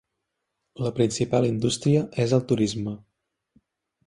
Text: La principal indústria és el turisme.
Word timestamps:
La 0.85 0.91
principal 0.99 1.47
indústria 1.49 2.01
és 2.27 2.35
el 2.39 2.43
turisme. 2.53 2.97